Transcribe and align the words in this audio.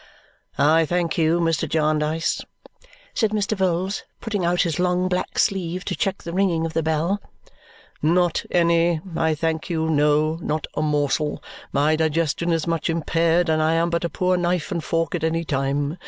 "I 0.57 0.83
thank 0.87 1.15
you, 1.19 1.39
Mr. 1.39 1.69
Jarndyce," 1.69 2.41
said 3.13 3.29
Mr. 3.29 3.55
Vholes, 3.55 4.01
putting 4.19 4.43
out 4.43 4.63
his 4.63 4.79
long 4.79 5.07
black 5.07 5.37
sleeve 5.37 5.85
to 5.85 5.95
check 5.95 6.23
the 6.23 6.33
ringing 6.33 6.65
of 6.65 6.73
the 6.73 6.81
bell, 6.81 7.21
"not 8.01 8.43
any. 8.49 8.99
I 9.15 9.35
thank 9.35 9.69
you, 9.69 9.91
no, 9.91 10.39
not 10.41 10.65
a 10.73 10.81
morsel. 10.81 11.43
My 11.71 11.95
digestion 11.95 12.51
is 12.51 12.65
much 12.65 12.89
impaired, 12.89 13.47
and 13.47 13.61
I 13.61 13.73
am 13.75 13.91
but 13.91 14.03
a 14.03 14.09
poor 14.09 14.37
knife 14.37 14.71
and 14.71 14.83
fork 14.83 15.13
at 15.13 15.23
any 15.23 15.43
time. 15.45 15.99